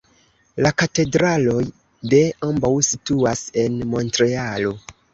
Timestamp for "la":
0.65-0.71